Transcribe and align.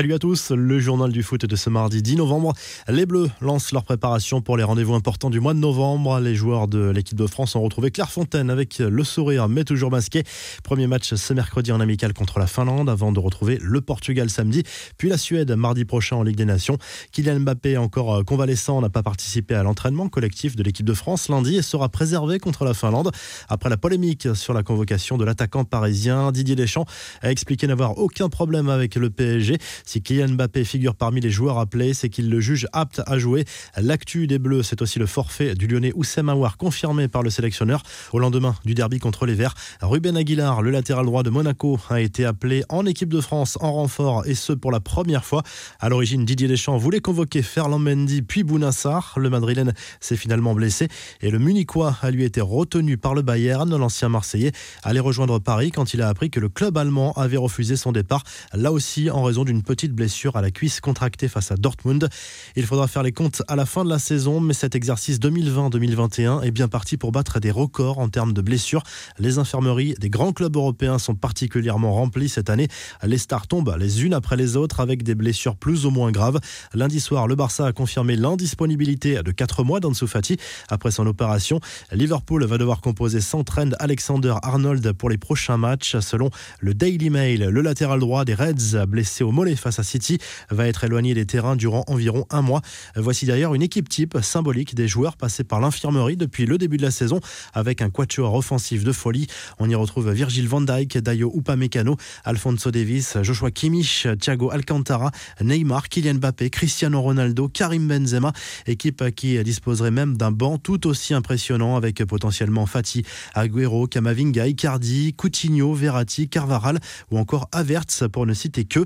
Salut 0.00 0.14
à 0.14 0.18
tous, 0.18 0.50
le 0.50 0.80
journal 0.80 1.12
du 1.12 1.22
foot 1.22 1.44
de 1.44 1.56
ce 1.56 1.68
mardi 1.68 2.00
10 2.00 2.16
novembre. 2.16 2.54
Les 2.88 3.04
Bleus 3.04 3.28
lancent 3.42 3.70
leur 3.70 3.84
préparation 3.84 4.40
pour 4.40 4.56
les 4.56 4.62
rendez-vous 4.62 4.94
importants 4.94 5.28
du 5.28 5.40
mois 5.40 5.52
de 5.52 5.58
novembre. 5.58 6.20
Les 6.20 6.34
joueurs 6.34 6.68
de 6.68 6.88
l'équipe 6.88 7.18
de 7.18 7.26
France 7.26 7.54
ont 7.54 7.60
retrouvé 7.60 7.90
Clairefontaine 7.90 8.48
avec 8.48 8.78
le 8.78 9.04
sourire 9.04 9.50
mais 9.50 9.62
toujours 9.62 9.90
masqué. 9.90 10.22
Premier 10.64 10.86
match 10.86 11.12
ce 11.12 11.34
mercredi 11.34 11.70
en 11.70 11.80
amical 11.80 12.14
contre 12.14 12.38
la 12.38 12.46
Finlande 12.46 12.88
avant 12.88 13.12
de 13.12 13.20
retrouver 13.20 13.58
le 13.60 13.82
Portugal 13.82 14.30
samedi, 14.30 14.62
puis 14.96 15.10
la 15.10 15.18
Suède 15.18 15.52
mardi 15.52 15.84
prochain 15.84 16.16
en 16.16 16.22
Ligue 16.22 16.36
des 16.36 16.46
Nations. 16.46 16.78
Kylian 17.12 17.40
Mbappé, 17.40 17.76
encore 17.76 18.24
convalescent, 18.24 18.80
n'a 18.80 18.88
pas 18.88 19.02
participé 19.02 19.54
à 19.54 19.62
l'entraînement 19.62 20.08
collectif 20.08 20.56
de 20.56 20.62
l'équipe 20.62 20.86
de 20.86 20.94
France 20.94 21.28
lundi 21.28 21.58
et 21.58 21.62
sera 21.62 21.90
préservé 21.90 22.38
contre 22.38 22.64
la 22.64 22.72
Finlande. 22.72 23.10
Après 23.50 23.68
la 23.68 23.76
polémique 23.76 24.28
sur 24.32 24.54
la 24.54 24.62
convocation 24.62 25.18
de 25.18 25.26
l'attaquant 25.26 25.64
parisien, 25.64 26.32
Didier 26.32 26.56
Deschamps 26.56 26.86
a 27.20 27.30
expliqué 27.30 27.66
n'avoir 27.66 27.98
aucun 27.98 28.30
problème 28.30 28.70
avec 28.70 28.94
le 28.94 29.10
PSG. 29.10 29.58
Si 29.90 30.02
Kylian 30.02 30.34
Mbappé 30.34 30.62
figure 30.62 30.94
parmi 30.94 31.20
les 31.20 31.30
joueurs 31.30 31.58
appelés, 31.58 31.94
c'est 31.94 32.08
qu'il 32.08 32.30
le 32.30 32.38
juge 32.38 32.68
apte 32.72 33.02
à 33.06 33.18
jouer. 33.18 33.44
L'actu 33.76 34.28
des 34.28 34.38
Bleus, 34.38 34.62
c'est 34.62 34.82
aussi 34.82 35.00
le 35.00 35.06
forfait 35.06 35.56
du 35.56 35.66
Lyonnais 35.66 35.90
Oussem 35.96 36.28
Aouar 36.28 36.58
confirmé 36.58 37.08
par 37.08 37.24
le 37.24 37.30
sélectionneur 37.30 37.82
au 38.12 38.20
lendemain 38.20 38.54
du 38.64 38.74
derby 38.74 39.00
contre 39.00 39.26
les 39.26 39.34
Verts. 39.34 39.56
Ruben 39.82 40.16
Aguilar, 40.16 40.62
le 40.62 40.70
latéral 40.70 41.06
droit 41.06 41.24
de 41.24 41.30
Monaco, 41.30 41.76
a 41.88 42.00
été 42.00 42.24
appelé 42.24 42.62
en 42.68 42.86
équipe 42.86 43.08
de 43.08 43.20
France 43.20 43.58
en 43.60 43.72
renfort 43.72 44.24
et 44.26 44.36
ce 44.36 44.52
pour 44.52 44.70
la 44.70 44.78
première 44.78 45.24
fois. 45.24 45.42
À 45.80 45.88
l'origine, 45.88 46.24
Didier 46.24 46.46
Deschamps 46.46 46.76
voulait 46.76 47.00
convoquer 47.00 47.42
Ferland 47.42 47.82
Mendy 47.82 48.22
puis 48.22 48.44
Bounassar. 48.44 49.14
Le 49.16 49.28
Madrilène 49.28 49.74
s'est 49.98 50.14
finalement 50.14 50.54
blessé 50.54 50.86
et 51.20 51.32
le 51.32 51.40
Munichois 51.40 51.96
a 52.00 52.12
lui 52.12 52.22
été 52.22 52.40
retenu 52.40 52.96
par 52.96 53.16
le 53.16 53.22
Bayern. 53.22 53.76
L'ancien 53.76 54.08
Marseillais 54.08 54.52
allait 54.84 55.00
rejoindre 55.00 55.40
Paris 55.40 55.72
quand 55.72 55.94
il 55.94 56.00
a 56.00 56.08
appris 56.08 56.30
que 56.30 56.38
le 56.38 56.48
club 56.48 56.78
allemand 56.78 57.12
avait 57.14 57.36
refusé 57.36 57.74
son 57.74 57.90
départ, 57.90 58.22
là 58.54 58.70
aussi 58.70 59.10
en 59.10 59.24
raison 59.24 59.42
d'une 59.42 59.64
petite 59.70 59.92
blessure 59.92 60.34
à 60.34 60.42
la 60.42 60.50
cuisse 60.50 60.80
contractée 60.80 61.28
face 61.28 61.52
à 61.52 61.54
Dortmund. 61.54 62.08
Il 62.56 62.66
faudra 62.66 62.88
faire 62.88 63.04
les 63.04 63.12
comptes 63.12 63.40
à 63.46 63.54
la 63.54 63.66
fin 63.66 63.84
de 63.84 63.88
la 63.88 64.00
saison, 64.00 64.40
mais 64.40 64.52
cet 64.52 64.74
exercice 64.74 65.20
2020-2021 65.20 66.42
est 66.42 66.50
bien 66.50 66.66
parti 66.66 66.96
pour 66.96 67.12
battre 67.12 67.38
des 67.38 67.52
records 67.52 68.00
en 68.00 68.08
termes 68.08 68.32
de 68.32 68.42
blessures. 68.42 68.82
Les 69.20 69.38
infirmeries 69.38 69.94
des 70.00 70.10
grands 70.10 70.32
clubs 70.32 70.56
européens 70.56 70.98
sont 70.98 71.14
particulièrement 71.14 71.92
remplies 71.92 72.28
cette 72.28 72.50
année. 72.50 72.66
Les 73.04 73.16
stars 73.16 73.46
tombent 73.46 73.76
les 73.78 74.02
unes 74.02 74.12
après 74.12 74.36
les 74.36 74.56
autres 74.56 74.80
avec 74.80 75.04
des 75.04 75.14
blessures 75.14 75.54
plus 75.54 75.86
ou 75.86 75.90
moins 75.90 76.10
graves. 76.10 76.40
Lundi 76.74 76.98
soir, 76.98 77.28
le 77.28 77.36
Barça 77.36 77.66
a 77.66 77.72
confirmé 77.72 78.16
l'indisponibilité 78.16 79.22
de 79.22 79.30
4 79.30 79.62
mois 79.62 79.78
d'Ansu 79.78 80.08
Fati 80.08 80.36
après 80.68 80.90
son 80.90 81.06
opération. 81.06 81.60
Liverpool 81.92 82.44
va 82.44 82.58
devoir 82.58 82.80
composer 82.80 83.20
sans 83.20 83.44
trend 83.44 83.70
Alexander 83.78 84.34
Arnold 84.42 84.92
pour 84.94 85.10
les 85.10 85.18
prochains 85.18 85.58
matchs. 85.58 85.96
Selon 86.00 86.30
le 86.58 86.74
Daily 86.74 87.08
Mail, 87.08 87.44
le 87.44 87.60
latéral 87.60 88.00
droit 88.00 88.24
des 88.24 88.34
Reds, 88.34 88.84
blessé 88.88 89.22
au 89.22 89.30
mollet 89.30 89.54
face 89.60 89.78
à 89.78 89.82
City, 89.82 90.18
va 90.50 90.66
être 90.66 90.84
éloigné 90.84 91.14
des 91.14 91.26
terrains 91.26 91.56
durant 91.56 91.84
environ 91.86 92.26
un 92.30 92.42
mois. 92.42 92.62
Voici 92.96 93.26
d'ailleurs 93.26 93.54
une 93.54 93.62
équipe 93.62 93.88
type 93.88 94.18
symbolique 94.22 94.74
des 94.74 94.88
joueurs 94.88 95.16
passés 95.16 95.44
par 95.44 95.60
l'infirmerie 95.60 96.16
depuis 96.16 96.46
le 96.46 96.58
début 96.58 96.76
de 96.76 96.82
la 96.82 96.90
saison 96.90 97.20
avec 97.54 97.82
un 97.82 97.90
quatuor 97.90 98.34
offensif 98.34 98.84
de 98.84 98.92
folie. 98.92 99.26
On 99.58 99.68
y 99.68 99.74
retrouve 99.74 100.10
Virgil 100.10 100.48
van 100.48 100.60
Dijk, 100.60 100.98
Dayo 100.98 101.32
Upamecano, 101.34 101.96
Alfonso 102.24 102.70
Davis, 102.70 103.16
Joshua 103.22 103.50
Kimmich, 103.50 104.06
Thiago 104.20 104.50
Alcantara, 104.50 105.10
Neymar, 105.40 105.88
Kylian 105.88 106.14
Mbappé, 106.14 106.50
Cristiano 106.50 107.00
Ronaldo, 107.00 107.48
Karim 107.48 107.88
Benzema, 107.88 108.32
équipe 108.66 109.14
qui 109.14 109.42
disposerait 109.42 109.90
même 109.90 110.16
d'un 110.16 110.30
banc 110.30 110.58
tout 110.58 110.86
aussi 110.86 111.14
impressionnant 111.14 111.76
avec 111.76 112.04
potentiellement 112.04 112.66
Fati, 112.66 113.04
Agüero, 113.34 113.86
Kamavinga, 113.86 114.46
Icardi, 114.46 115.14
Coutinho, 115.14 115.74
Verratti, 115.74 116.28
Carvaral 116.28 116.78
ou 117.10 117.18
encore 117.18 117.48
Avertz 117.52 118.04
pour 118.12 118.26
ne 118.26 118.34
citer 118.34 118.64
que. 118.64 118.84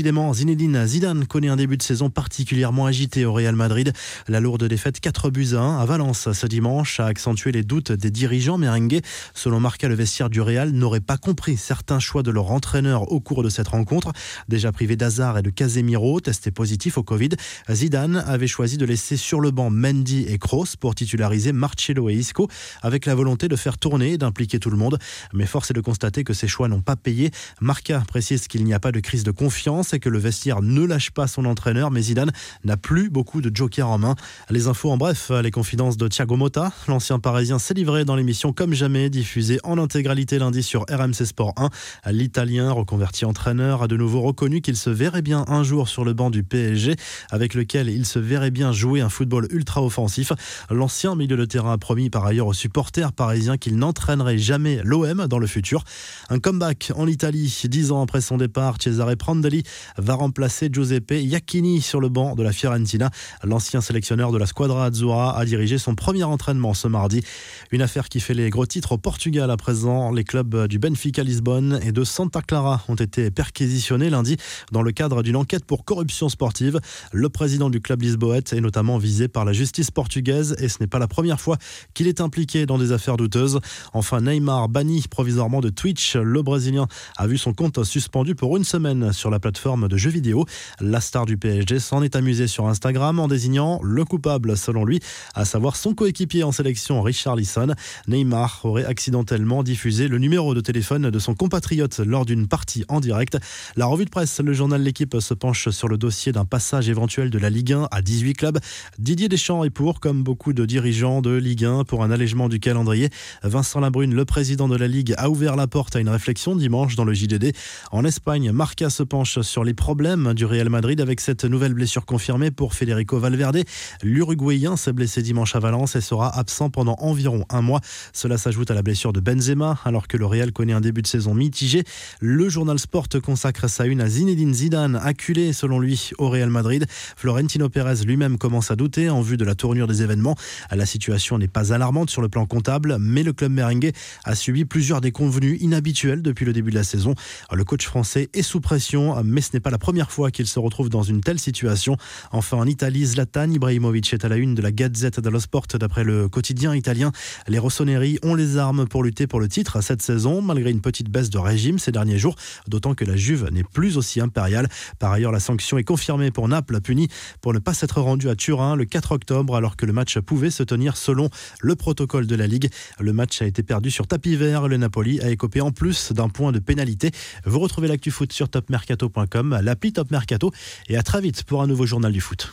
Décidément, 0.00 0.32
Zinedine 0.32 0.86
Zidane 0.86 1.26
connaît 1.26 1.50
un 1.50 1.56
début 1.56 1.76
de 1.76 1.82
saison 1.82 2.08
particulièrement 2.08 2.86
agité 2.86 3.26
au 3.26 3.34
Real 3.34 3.54
Madrid. 3.54 3.92
La 4.28 4.40
lourde 4.40 4.64
défaite 4.64 4.98
4 4.98 5.28
buts 5.28 5.48
à 5.52 5.58
1 5.58 5.78
à 5.78 5.84
Valence 5.84 6.32
ce 6.32 6.46
dimanche 6.46 7.00
a 7.00 7.04
accentué 7.04 7.52
les 7.52 7.62
doutes 7.62 7.92
des 7.92 8.10
dirigeants 8.10 8.56
merengues. 8.56 9.02
Selon 9.34 9.60
Marca, 9.60 9.88
le 9.88 9.94
vestiaire 9.94 10.30
du 10.30 10.40
Real 10.40 10.70
n'aurait 10.70 11.00
pas 11.00 11.18
compris 11.18 11.58
certains 11.58 11.98
choix 11.98 12.22
de 12.22 12.30
leur 12.30 12.50
entraîneur 12.50 13.12
au 13.12 13.20
cours 13.20 13.42
de 13.42 13.50
cette 13.50 13.68
rencontre. 13.68 14.12
Déjà 14.48 14.72
privé 14.72 14.96
d'Hazard 14.96 15.36
et 15.36 15.42
de 15.42 15.50
Casemiro, 15.50 16.18
testé 16.18 16.50
positif 16.50 16.96
au 16.96 17.02
Covid, 17.02 17.32
Zidane 17.70 18.24
avait 18.26 18.46
choisi 18.46 18.78
de 18.78 18.86
laisser 18.86 19.18
sur 19.18 19.38
le 19.38 19.50
banc 19.50 19.68
Mendy 19.68 20.24
et 20.26 20.38
Kroos 20.38 20.78
pour 20.80 20.94
titulariser 20.94 21.52
Marcelo 21.52 22.08
et 22.08 22.14
Isco 22.14 22.48
avec 22.80 23.04
la 23.04 23.14
volonté 23.14 23.48
de 23.48 23.56
faire 23.56 23.76
tourner 23.76 24.12
et 24.12 24.18
d'impliquer 24.18 24.60
tout 24.60 24.70
le 24.70 24.78
monde. 24.78 24.98
Mais 25.34 25.44
force 25.44 25.72
est 25.72 25.74
de 25.74 25.82
constater 25.82 26.24
que 26.24 26.32
ces 26.32 26.48
choix 26.48 26.68
n'ont 26.68 26.80
pas 26.80 26.96
payé. 26.96 27.32
Marca 27.60 28.02
précise 28.08 28.48
qu'il 28.48 28.64
n'y 28.64 28.72
a 28.72 28.80
pas 28.80 28.92
de 28.92 29.00
crise 29.00 29.24
de 29.24 29.30
confiance 29.30 29.89
et 29.94 30.00
que 30.00 30.08
le 30.08 30.18
vestiaire 30.18 30.62
ne 30.62 30.84
lâche 30.84 31.10
pas 31.10 31.26
son 31.26 31.44
entraîneur, 31.44 31.90
mais 31.90 32.02
Zidane 32.02 32.32
n'a 32.64 32.76
plus 32.76 33.10
beaucoup 33.10 33.40
de 33.40 33.54
jokers 33.54 33.88
en 33.88 33.98
main. 33.98 34.14
Les 34.50 34.66
infos 34.66 34.90
en 34.90 34.96
bref, 34.96 35.30
les 35.42 35.50
confidences 35.50 35.96
de 35.96 36.08
Thiago 36.08 36.36
Motta, 36.36 36.72
l'ancien 36.88 37.18
parisien 37.18 37.58
s'est 37.58 37.74
livré 37.74 38.04
dans 38.04 38.16
l'émission 38.16 38.52
Comme 38.52 38.74
jamais, 38.74 39.10
diffusée 39.10 39.58
en 39.64 39.78
intégralité 39.78 40.38
lundi 40.38 40.62
sur 40.62 40.84
RMC 40.90 41.24
Sport 41.24 41.54
1. 41.56 42.12
L'Italien, 42.12 42.70
reconverti 42.72 43.24
entraîneur, 43.24 43.82
a 43.82 43.88
de 43.88 43.96
nouveau 43.96 44.20
reconnu 44.20 44.60
qu'il 44.60 44.76
se 44.76 44.90
verrait 44.90 45.22
bien 45.22 45.44
un 45.48 45.62
jour 45.62 45.88
sur 45.88 46.04
le 46.04 46.12
banc 46.12 46.30
du 46.30 46.42
PSG, 46.42 46.96
avec 47.30 47.54
lequel 47.54 47.88
il 47.88 48.06
se 48.06 48.18
verrait 48.18 48.50
bien 48.50 48.72
jouer 48.72 49.00
un 49.00 49.08
football 49.08 49.46
ultra 49.50 49.82
offensif. 49.82 50.32
L'ancien 50.70 51.14
milieu 51.14 51.36
de 51.36 51.44
terrain 51.44 51.72
a 51.72 51.78
promis 51.78 52.10
par 52.10 52.24
ailleurs 52.26 52.46
aux 52.46 52.54
supporters 52.54 53.12
parisiens 53.12 53.56
qu'il 53.56 53.76
n'entraînerait 53.76 54.38
jamais 54.38 54.80
l'OM 54.84 55.26
dans 55.26 55.38
le 55.38 55.46
futur. 55.46 55.84
Un 56.28 56.38
comeback 56.38 56.92
en 56.96 57.06
Italie, 57.06 57.62
dix 57.64 57.92
ans 57.92 58.02
après 58.02 58.20
son 58.20 58.36
départ, 58.36 58.76
Cesare 58.80 59.16
Prandelli 59.16 59.62
va 59.96 60.14
remplacer 60.14 60.68
Giuseppe 60.72 61.12
Iacchini 61.12 61.80
sur 61.80 62.00
le 62.00 62.08
banc 62.08 62.34
de 62.34 62.42
la 62.42 62.52
Fiorentina. 62.52 63.10
L'ancien 63.44 63.80
sélectionneur 63.80 64.32
de 64.32 64.38
la 64.38 64.46
Squadra 64.46 64.86
Azzurra 64.86 65.38
a 65.38 65.44
dirigé 65.44 65.78
son 65.78 65.94
premier 65.94 66.24
entraînement 66.24 66.74
ce 66.74 66.88
mardi. 66.88 67.22
Une 67.70 67.82
affaire 67.82 68.08
qui 68.08 68.20
fait 68.20 68.34
les 68.34 68.50
gros 68.50 68.66
titres 68.66 68.92
au 68.92 68.98
Portugal 68.98 69.50
à 69.50 69.56
présent. 69.56 70.12
Les 70.12 70.24
clubs 70.24 70.66
du 70.66 70.78
Benfica 70.78 71.22
Lisbonne 71.22 71.80
et 71.82 71.92
de 71.92 72.04
Santa 72.04 72.42
Clara 72.42 72.82
ont 72.88 72.94
été 72.94 73.30
perquisitionnés 73.30 74.10
lundi 74.10 74.36
dans 74.72 74.82
le 74.82 74.92
cadre 74.92 75.22
d'une 75.22 75.36
enquête 75.36 75.64
pour 75.64 75.84
corruption 75.84 76.28
sportive. 76.28 76.80
Le 77.12 77.28
président 77.28 77.70
du 77.70 77.80
club 77.80 78.02
lisboète 78.02 78.52
est 78.52 78.60
notamment 78.60 78.98
visé 78.98 79.28
par 79.28 79.44
la 79.44 79.52
justice 79.52 79.90
portugaise 79.90 80.56
et 80.58 80.68
ce 80.68 80.78
n'est 80.80 80.86
pas 80.86 80.98
la 80.98 81.08
première 81.08 81.40
fois 81.40 81.56
qu'il 81.94 82.08
est 82.08 82.20
impliqué 82.20 82.66
dans 82.66 82.78
des 82.78 82.92
affaires 82.92 83.16
douteuses. 83.16 83.60
Enfin, 83.92 84.20
Neymar 84.20 84.68
banni 84.68 85.04
provisoirement 85.08 85.60
de 85.60 85.70
Twitch. 85.70 86.16
Le 86.16 86.42
Brésilien 86.42 86.86
a 87.16 87.26
vu 87.26 87.38
son 87.38 87.52
compte 87.52 87.84
suspendu 87.84 88.34
pour 88.34 88.56
une 88.56 88.64
semaine 88.64 89.12
sur 89.12 89.30
la 89.30 89.38
plateforme 89.38 89.69
de 89.76 89.96
jeux 89.96 90.10
vidéo. 90.10 90.46
La 90.80 91.00
star 91.00 91.26
du 91.26 91.36
PSG 91.36 91.78
s'en 91.78 92.02
est 92.02 92.16
amusée 92.16 92.48
sur 92.48 92.66
Instagram 92.66 93.20
en 93.20 93.28
désignant 93.28 93.80
le 93.82 94.04
coupable, 94.04 94.56
selon 94.56 94.84
lui, 94.84 95.00
à 95.34 95.44
savoir 95.44 95.76
son 95.76 95.94
coéquipier 95.94 96.42
en 96.42 96.50
sélection 96.50 97.00
Richard 97.02 97.36
Lisson. 97.36 97.74
Neymar 98.08 98.60
aurait 98.64 98.84
accidentellement 98.84 99.62
diffusé 99.62 100.08
le 100.08 100.18
numéro 100.18 100.54
de 100.54 100.60
téléphone 100.60 101.10
de 101.10 101.18
son 101.20 101.34
compatriote 101.34 102.00
lors 102.00 102.26
d'une 102.26 102.48
partie 102.48 102.84
en 102.88 102.98
direct. 103.00 103.38
La 103.76 103.86
revue 103.86 104.04
de 104.04 104.10
presse, 104.10 104.40
le 104.40 104.52
journal 104.52 104.82
L'équipe 104.82 105.16
se 105.20 105.34
penche 105.34 105.68
sur 105.70 105.86
le 105.88 105.96
dossier 105.96 106.32
d'un 106.32 106.44
passage 106.44 106.88
éventuel 106.88 107.30
de 107.30 107.38
la 107.38 107.50
Ligue 107.50 107.74
1 107.74 107.88
à 107.90 108.02
18 108.02 108.34
clubs. 108.34 108.58
Didier 108.98 109.28
Deschamps 109.28 109.62
est 109.62 109.70
pour, 109.70 110.00
comme 110.00 110.24
beaucoup 110.24 110.52
de 110.52 110.66
dirigeants 110.66 111.22
de 111.22 111.30
Ligue 111.36 111.64
1, 111.64 111.84
pour 111.84 112.02
un 112.02 112.10
allègement 112.10 112.48
du 112.48 112.58
calendrier. 112.58 113.10
Vincent 113.44 113.78
Labrune, 113.80 114.14
le 114.14 114.24
président 114.24 114.66
de 114.66 114.76
la 114.76 114.88
Ligue, 114.88 115.14
a 115.16 115.30
ouvert 115.30 115.54
la 115.54 115.68
porte 115.68 115.94
à 115.94 116.00
une 116.00 116.08
réflexion 116.08 116.56
dimanche 116.56 116.96
dans 116.96 117.04
le 117.04 117.14
JDD. 117.14 117.52
En 117.92 118.04
Espagne, 118.04 118.50
Marca 118.52 118.90
se 118.90 119.02
penche 119.02 119.40
sur 119.40 119.59
les 119.64 119.74
problèmes 119.74 120.34
du 120.34 120.44
Real 120.44 120.68
Madrid 120.68 121.00
avec 121.00 121.20
cette 121.20 121.44
nouvelle 121.44 121.74
blessure 121.74 122.06
confirmée 122.06 122.50
pour 122.50 122.74
Federico 122.74 123.18
Valverde. 123.18 123.62
L'Uruguayen 124.02 124.76
s'est 124.76 124.92
blessé 124.92 125.22
dimanche 125.22 125.54
à 125.56 125.58
Valence 125.58 125.96
et 125.96 126.00
sera 126.00 126.36
absent 126.38 126.70
pendant 126.70 126.96
environ 127.00 127.44
un 127.50 127.60
mois. 127.60 127.80
Cela 128.12 128.38
s'ajoute 128.38 128.70
à 128.70 128.74
la 128.74 128.82
blessure 128.82 129.12
de 129.12 129.20
Benzema, 129.20 129.78
alors 129.84 130.08
que 130.08 130.16
le 130.16 130.26
Real 130.26 130.52
connaît 130.52 130.72
un 130.72 130.80
début 130.80 131.02
de 131.02 131.06
saison 131.06 131.34
mitigé. 131.34 131.84
Le 132.20 132.48
journal 132.48 132.78
Sport 132.78 133.08
consacre 133.22 133.68
sa 133.68 133.86
une 133.86 134.00
à 134.00 134.08
Zinedine 134.08 134.54
Zidane, 134.54 134.96
acculé 135.02 135.52
selon 135.52 135.80
lui 135.80 136.10
au 136.18 136.28
Real 136.30 136.50
Madrid. 136.50 136.86
Florentino 137.16 137.68
Pérez 137.68 138.04
lui-même 138.06 138.38
commence 138.38 138.70
à 138.70 138.76
douter 138.76 139.10
en 139.10 139.20
vue 139.20 139.36
de 139.36 139.44
la 139.44 139.54
tournure 139.54 139.86
des 139.86 140.02
événements. 140.02 140.36
La 140.70 140.86
situation 140.86 141.38
n'est 141.38 141.48
pas 141.48 141.72
alarmante 141.72 142.10
sur 142.10 142.22
le 142.22 142.28
plan 142.28 142.46
comptable, 142.46 142.96
mais 143.00 143.22
le 143.22 143.32
club 143.32 143.52
merengue 143.52 143.92
a 144.24 144.34
subi 144.34 144.64
plusieurs 144.64 145.00
déconvenus 145.00 145.60
inhabituels 145.60 146.22
depuis 146.22 146.46
le 146.46 146.52
début 146.52 146.70
de 146.70 146.76
la 146.76 146.84
saison. 146.84 147.14
Le 147.52 147.64
coach 147.64 147.86
français 147.86 148.28
est 148.32 148.42
sous 148.42 148.60
pression, 148.60 149.22
mais 149.24 149.40
ce 149.50 149.56
n'est 149.56 149.60
pas 149.60 149.70
la 149.70 149.78
première 149.78 150.12
fois 150.12 150.30
qu'il 150.30 150.46
se 150.46 150.60
retrouve 150.60 150.88
dans 150.88 151.02
une 151.02 151.22
telle 151.22 151.40
situation. 151.40 151.96
Enfin, 152.30 152.56
en 152.56 152.66
Italie, 152.66 153.04
Zlatan 153.04 153.50
Ibrahimovic 153.50 154.12
est 154.12 154.24
à 154.24 154.28
la 154.28 154.36
une 154.36 154.54
de 154.54 154.62
la 154.62 154.70
Gazette 154.70 155.18
dello 155.18 155.40
Sport 155.40 155.66
d'après 155.74 156.04
le 156.04 156.28
quotidien 156.28 156.72
italien. 156.76 157.10
Les 157.48 157.58
Rossoneri 157.58 158.20
ont 158.22 158.36
les 158.36 158.58
armes 158.58 158.86
pour 158.86 159.02
lutter 159.02 159.26
pour 159.26 159.40
le 159.40 159.48
titre 159.48 159.80
cette 159.80 160.02
saison, 160.02 160.40
malgré 160.40 160.70
une 160.70 160.80
petite 160.80 161.10
baisse 161.10 161.30
de 161.30 161.38
régime 161.38 161.80
ces 161.80 161.90
derniers 161.90 162.18
jours, 162.18 162.36
d'autant 162.68 162.94
que 162.94 163.04
la 163.04 163.16
Juve 163.16 163.48
n'est 163.50 163.64
plus 163.64 163.96
aussi 163.96 164.20
impériale. 164.20 164.68
Par 165.00 165.10
ailleurs, 165.10 165.32
la 165.32 165.40
sanction 165.40 165.78
est 165.78 165.84
confirmée 165.84 166.30
pour 166.30 166.46
Naples, 166.46 166.80
puni 166.80 167.08
pour 167.40 167.52
ne 167.52 167.58
pas 167.58 167.74
s'être 167.74 168.00
rendu 168.00 168.28
à 168.28 168.36
Turin 168.36 168.76
le 168.76 168.84
4 168.84 169.10
octobre, 169.10 169.56
alors 169.56 169.76
que 169.76 169.84
le 169.84 169.92
match 169.92 170.16
pouvait 170.20 170.50
se 170.50 170.62
tenir 170.62 170.96
selon 170.96 171.28
le 171.60 171.74
protocole 171.74 172.28
de 172.28 172.36
la 172.36 172.46
Ligue. 172.46 172.70
Le 173.00 173.12
match 173.12 173.42
a 173.42 173.46
été 173.46 173.64
perdu 173.64 173.90
sur 173.90 174.06
tapis 174.06 174.36
vert. 174.36 174.68
Le 174.68 174.76
Napoli 174.76 175.20
a 175.20 175.28
écopé 175.28 175.60
en 175.60 175.72
plus 175.72 176.12
d'un 176.12 176.28
point 176.28 176.52
de 176.52 176.60
pénalité. 176.60 177.10
Vous 177.44 177.58
retrouvez 177.58 177.88
l'actu 177.88 178.12
foot 178.12 178.32
sur 178.32 178.48
topmercato.com 178.48 179.29
l'appli 179.34 179.92
Top 179.92 180.10
Mercato 180.10 180.52
et 180.88 180.96
à 180.96 181.02
très 181.02 181.20
vite 181.20 181.44
pour 181.44 181.62
un 181.62 181.66
nouveau 181.66 181.86
journal 181.86 182.12
du 182.12 182.20
foot. 182.20 182.52